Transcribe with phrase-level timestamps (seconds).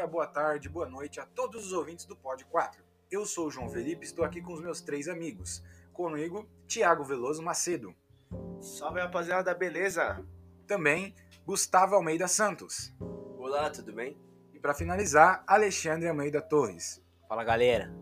[0.00, 2.82] dia, boa tarde, boa noite a todos os ouvintes do Pod 4.
[3.10, 5.62] Eu sou o João Felipe, estou aqui com os meus três amigos.
[5.92, 7.94] Comigo, Tiago Veloso Macedo.
[8.62, 10.24] Salve rapaziada, beleza?
[10.66, 11.14] Também,
[11.44, 12.94] Gustavo Almeida Santos.
[13.36, 14.16] Olá, tudo bem?
[14.54, 17.02] E para finalizar, Alexandre Almeida Torres.
[17.28, 17.92] Fala galera.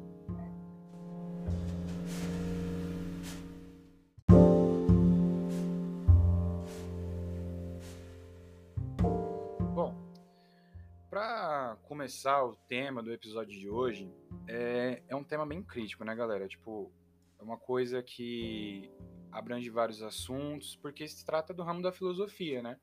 [12.08, 14.10] Começar o tema do episódio de hoje,
[14.48, 16.48] é, é um tema bem crítico, né, galera?
[16.48, 16.90] Tipo,
[17.38, 18.90] é uma coisa que
[19.30, 22.80] abrange vários assuntos, porque se trata do ramo da filosofia, né?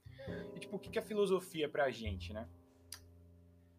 [0.53, 2.48] E, tipo, o que é filosofia pra gente, né?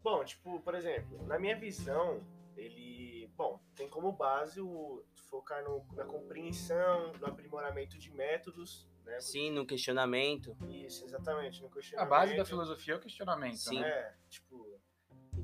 [0.02, 2.20] Bom, tipo, por exemplo, na minha visão,
[2.56, 9.20] ele, bom, tem como base o focar no, na compreensão, no aprimoramento de métodos, né?
[9.20, 10.56] Sim, no questionamento.
[10.68, 12.10] Isso, exatamente, no A questionamento.
[12.10, 13.78] base da filosofia é o questionamento, Sim.
[13.78, 13.88] né?
[13.88, 14.75] É, tipo,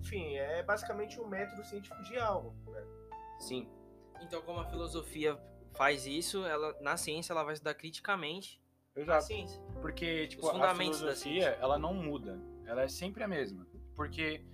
[0.03, 2.85] enfim, é basicamente um método científico de algo, né?
[3.39, 3.69] Sim.
[4.21, 5.39] Então, como a filosofia
[5.75, 8.61] faz isso, ela na ciência ela vai estudar criticamente
[8.97, 9.25] a Exato.
[9.25, 9.63] ciência.
[9.81, 12.39] Porque, tipo, Os a fundamentos da filosofia, ela não muda.
[12.67, 13.67] Ela é sempre a mesma.
[13.95, 14.45] Porque,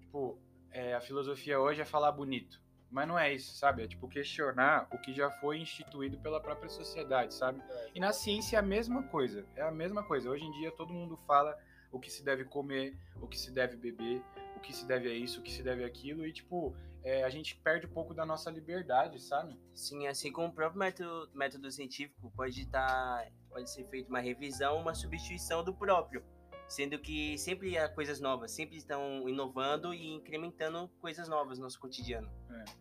[0.00, 0.38] tipo,
[0.70, 2.62] é, a filosofia hoje é falar bonito.
[2.90, 3.82] Mas não é isso, sabe?
[3.82, 7.62] É, tipo, questionar o que já foi instituído pela própria sociedade, sabe?
[7.94, 9.44] E na ciência é a mesma coisa.
[9.54, 10.30] É a mesma coisa.
[10.30, 11.56] Hoje em dia todo mundo fala
[11.90, 14.22] o que se deve comer, o que se deve beber,
[14.64, 16.26] que se deve a isso, o que se deve àquilo.
[16.26, 19.58] E, tipo, é, a gente perde um pouco da nossa liberdade, sabe?
[19.74, 23.30] Sim, assim como o próprio método, método científico pode estar.
[23.50, 26.24] pode ser feita uma revisão, uma substituição do próprio.
[26.66, 31.78] Sendo que sempre há coisas novas, sempre estão inovando e incrementando coisas novas no nosso
[31.78, 32.30] cotidiano.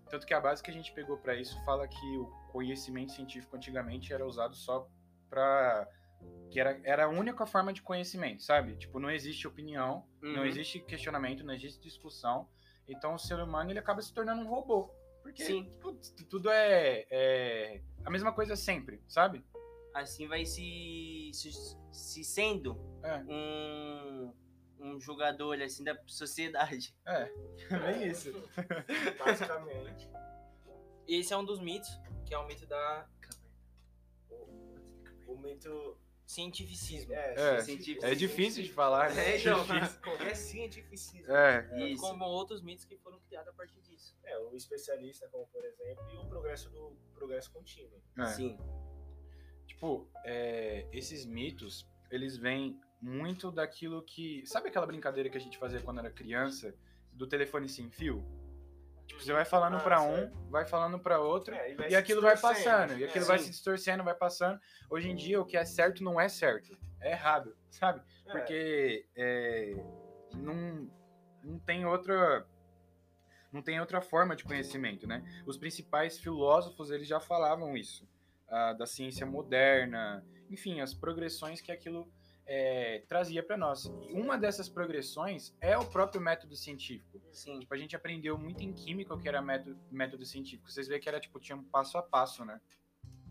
[0.09, 3.57] Tanto que a base que a gente pegou para isso fala que o conhecimento científico
[3.57, 4.89] antigamente era usado só
[5.29, 5.85] para
[6.51, 8.75] que era, era a única forma de conhecimento, sabe?
[8.77, 10.45] Tipo, não existe opinião, não Uhum.
[10.45, 12.47] existe questionamento, não existe discussão.
[12.87, 14.89] Então o ser humano ele acaba se tornando um robô.
[15.21, 15.63] Porque Sim.
[15.69, 19.43] tipo, t- tudo é, é a mesma coisa sempre, sabe?
[19.93, 21.49] Assim vai se, se,
[21.91, 24.33] se sendo É, um,
[24.79, 26.93] um jogador assim da sociedade.
[27.07, 27.31] é,
[27.79, 28.31] bem isso.
[29.17, 30.09] Basicamente.
[31.07, 31.89] Esse é um dos mitos,
[32.25, 33.07] que é o mito da
[35.27, 35.97] o mito.
[36.25, 37.13] Cientificismo.
[37.13, 39.35] É, É, científico- É difícil de falar, né?
[39.35, 39.57] É, então,
[40.03, 41.31] qualquer cientificismo.
[41.31, 42.01] É, Isso.
[42.01, 44.15] Como outros mitos que foram criados a partir disso.
[44.23, 48.01] É, o especialista, como por exemplo, e o progresso do progresso contínuo.
[48.17, 48.25] é.
[48.25, 48.57] Sim.
[49.67, 54.45] Tipo, é, esses mitos, eles vêm muito daquilo que.
[54.45, 56.73] Sabe aquela brincadeira que a gente fazia quando era criança?
[57.11, 58.25] Do telefone sem fio?
[59.13, 62.21] Tipo, você vai falando Ah, pra um, vai falando pra outro, É, e se aquilo
[62.21, 63.45] vai passando, e aquilo É, vai sim.
[63.45, 64.59] se distorcendo, vai passando.
[64.89, 68.01] Hoje em dia, o que é certo não é certo, é errado, sabe?
[68.25, 69.75] É, Porque é,
[70.35, 70.89] não,
[71.43, 72.45] não tem outra
[73.51, 75.23] não tem outra forma de conhecimento, né?
[75.45, 78.09] Os principais filósofos eles já falavam isso
[78.49, 82.11] ah, da ciência moderna, enfim, as progressões que aquilo
[82.45, 83.85] é, trazia para nós.
[84.07, 87.21] E uma dessas progressões é o próprio método científico.
[87.31, 87.59] Sim.
[87.59, 90.69] Tipo, a gente aprendeu muito em química o que era método, método científico.
[90.69, 92.59] Vocês veem que era tipo tinha um passo a passo, né?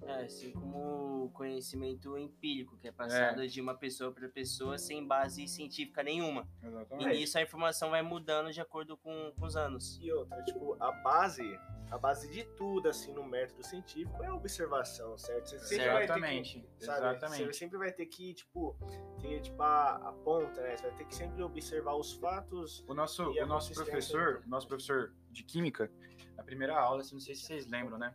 [0.07, 5.07] É, assim como o conhecimento empírico, que é passado de uma pessoa para pessoa sem
[5.07, 6.49] base científica nenhuma.
[6.63, 7.19] E Exatamente.
[7.19, 9.99] nisso a informação vai mudando de acordo com, com os anos.
[10.01, 11.43] E outra, tipo, a base,
[11.91, 15.51] a base de tudo, assim, no método científico é a observação, certo?
[15.51, 16.61] Você sempre vai ter Exatamente.
[16.61, 17.45] que, sabe, Exatamente.
[17.45, 18.77] Você sempre vai ter que, tipo,
[19.21, 20.77] ter, tipo, a, a ponta, né?
[20.77, 22.85] Você vai ter que sempre observar os fatos.
[22.89, 25.91] O nosso, E o nosso professor, o nosso professor de química,
[26.37, 28.15] na primeira aula, assim, não sei se vocês lembram, né?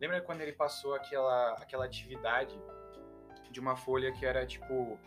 [0.00, 2.58] Lembra quando ele passou aquela, aquela atividade
[3.50, 4.98] de uma folha que era tipo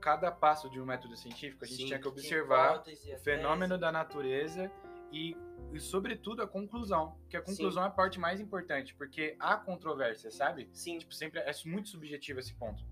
[0.00, 3.18] cada passo de um método científico, a gente Sim, tinha que observar hipótese, a o
[3.18, 4.70] fenômeno da natureza
[5.10, 5.36] e,
[5.72, 10.30] e sobretudo a conclusão, que a conclusão é a parte mais importante, porque há controvérsia,
[10.30, 10.68] sabe?
[10.72, 10.98] Sim.
[10.98, 12.84] Tipo, sempre é muito subjetivo esse ponto.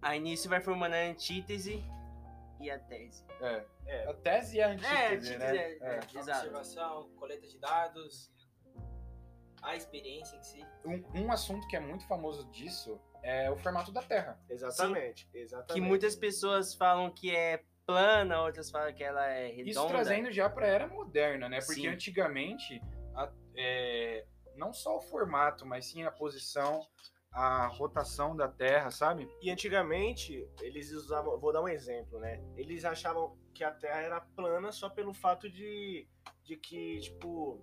[0.00, 1.82] Aí nisso vai formando a antítese
[2.60, 3.24] e a tese.
[3.40, 3.64] É.
[3.86, 4.08] É.
[4.08, 5.56] A tese e a É, antítese, antítese né?
[5.56, 6.20] é, é, A exato.
[6.38, 8.32] observação, coleta de dados,
[9.62, 10.66] a experiência em si.
[10.84, 14.38] Um, um assunto que é muito famoso disso é o formato da Terra.
[14.50, 15.72] Exatamente, exatamente.
[15.74, 19.70] Que muitas pessoas falam que é plana, outras falam que ela é redonda.
[19.70, 21.58] Isso trazendo já para a era moderna, né?
[21.60, 21.88] Porque Sim.
[21.88, 22.80] antigamente,
[23.14, 24.24] a- é,
[24.56, 26.84] não só o formato, mas sim a posição,
[27.32, 29.28] a rotação da Terra, sabe?
[29.40, 31.38] E antigamente, eles usavam.
[31.38, 32.42] Vou dar um exemplo, né?
[32.56, 36.06] Eles achavam que a Terra era plana só pelo fato de,
[36.44, 37.62] de que, tipo,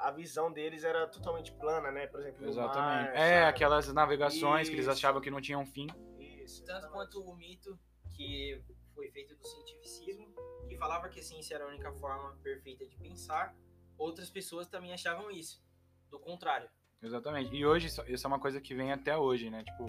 [0.00, 2.06] a visão deles era totalmente plana, né?
[2.06, 3.08] Por exemplo, Exatamente.
[3.10, 3.44] mar, é, sabe?
[3.50, 4.92] aquelas navegações que eles Isso.
[4.92, 5.86] achavam que não tinham fim.
[6.18, 6.92] Isso, Tanto exatamente.
[6.92, 7.78] quanto o mito
[8.16, 8.62] que
[8.94, 10.26] foi feito do cientificismo,
[10.68, 13.54] que falava que a ciência era a única forma perfeita de pensar,
[13.96, 15.62] outras pessoas também achavam isso.
[16.10, 16.68] Do contrário.
[17.02, 17.54] Exatamente.
[17.54, 19.62] E hoje, isso isso é uma coisa que vem até hoje, né?
[19.64, 19.86] Tipo,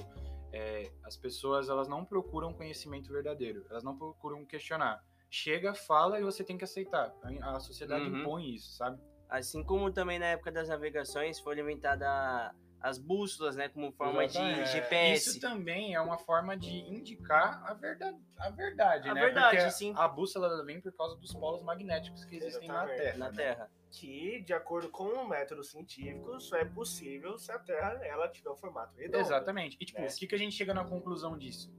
[0.53, 3.65] é, as pessoas, elas não procuram conhecimento verdadeiro.
[3.69, 5.03] Elas não procuram questionar.
[5.29, 7.13] Chega, fala e você tem que aceitar.
[7.41, 8.19] A a sociedade Uhum.
[8.21, 9.01] impõe isso, sabe?
[9.31, 14.37] Assim como também na época das navegações foi inventada as bússolas, né, como forma de
[14.37, 14.69] Exatamente.
[14.71, 15.29] GPS.
[15.29, 19.21] Isso também é uma forma de indicar a verdade, a verdade A né?
[19.21, 19.93] verdade, Porque sim.
[19.95, 23.01] A bússola vem por causa dos polos magnéticos que existem na Exatamente.
[23.01, 23.17] Terra.
[23.17, 23.35] na né?
[23.35, 23.71] Terra.
[23.89, 28.49] Que, de acordo com o método científico, só é possível se a Terra ela tiver
[28.49, 29.19] um formato redondo.
[29.19, 29.77] Exatamente.
[29.79, 30.07] E tipo, né?
[30.07, 31.73] o que, que a gente chega na conclusão disso?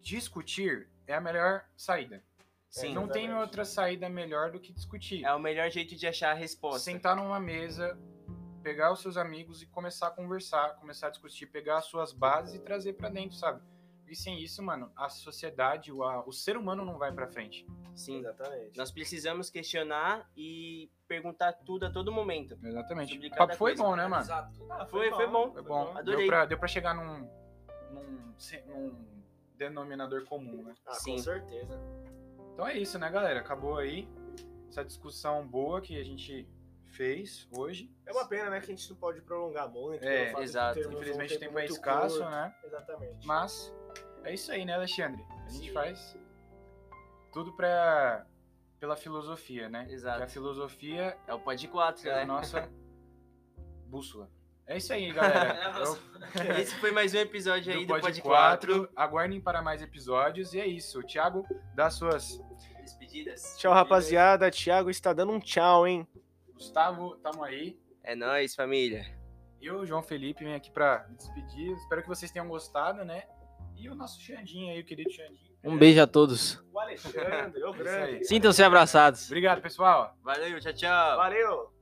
[0.00, 2.22] Discutir é a melhor saída.
[2.70, 2.94] Sim.
[2.94, 3.46] Não tem exatamente.
[3.46, 5.24] outra saída melhor do que discutir.
[5.24, 6.80] É o melhor jeito de achar a resposta.
[6.80, 7.98] Sentar numa mesa,
[8.62, 12.54] pegar os seus amigos e começar a conversar, começar a discutir, pegar as suas bases
[12.54, 13.62] e trazer pra dentro, sabe?
[14.06, 17.66] E sem isso, mano, a sociedade, o, a- o ser humano não vai pra frente.
[17.94, 18.20] Sim.
[18.20, 18.76] Exatamente.
[18.78, 22.56] Nós precisamos questionar e perguntar tudo a todo momento.
[22.62, 23.18] Exatamente.
[23.18, 24.22] O papo foi coisa, bom, né, mano?
[24.22, 24.66] Exato.
[24.70, 25.52] Ah, Foi- foi bom.
[25.52, 25.92] Foi bom.
[25.96, 26.20] Adorei.
[26.20, 27.28] Deu pra, deu pra chegar num,
[27.92, 28.32] num,
[28.66, 29.04] num
[29.56, 30.74] denominador comum, né?
[30.86, 31.12] Ah, Sim.
[31.16, 31.78] com certeza.
[32.58, 33.38] Então é isso, né, galera?
[33.38, 34.08] Acabou aí
[34.68, 36.44] essa discussão boa que a gente
[36.86, 37.88] fez hoje.
[38.04, 40.02] É uma pena, né, que a gente não pode prolongar muito.
[40.04, 40.74] É, exato.
[40.74, 42.30] termos um Infelizmente o tempo é escasso, curto.
[42.30, 42.52] né?
[42.64, 43.24] Exatamente.
[43.24, 43.72] Mas
[44.24, 45.24] é isso aí, né, Alexandre?
[45.46, 45.72] A gente Sim.
[45.72, 46.18] faz
[47.32, 48.26] tudo pra,
[48.80, 49.86] pela filosofia, né?
[49.88, 50.18] Exato.
[50.18, 52.24] Que a filosofia É o Pod 4, é a né?
[52.24, 52.68] nossa
[53.86, 54.28] bússola.
[54.68, 55.58] É isso aí, galera.
[56.38, 58.74] É Eu- Esse foi mais um episódio aí do do Pod Pod 4.
[58.80, 58.92] 4.
[58.94, 60.52] Aguardem para mais episódios.
[60.52, 61.02] E é isso.
[61.02, 61.42] Thiago,
[61.74, 62.38] dá suas.
[62.82, 63.56] Despedidas.
[63.56, 64.50] Tchau, rapaziada.
[64.50, 66.06] Thiago está dando um tchau, hein?
[66.52, 67.78] Gustavo, tamo aí.
[68.04, 69.06] É nóis, família.
[69.60, 71.72] Eu, João Felipe, venho aqui pra me despedir.
[71.72, 73.24] Espero que vocês tenham gostado, né?
[73.74, 75.48] E o nosso Xandinho aí, o querido Xandinho.
[75.64, 76.62] Um beijo a todos.
[76.72, 78.24] O Alexandre, o É grande.
[78.26, 79.26] Sintam-se abraçados.
[79.26, 80.14] Obrigado, pessoal.
[80.22, 81.16] Valeu, tchau, tchau.
[81.16, 81.72] Valeu.